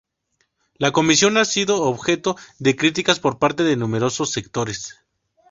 La 0.79 0.89
Comisión 0.91 1.37
ha 1.37 1.45
sido 1.45 1.83
objeto 1.83 2.35
de 2.57 2.75
críticas 2.75 3.19
por 3.19 3.37
parte 3.37 3.61
de 3.63 3.75
numerosos 3.77 4.31
sectores. 4.31 4.97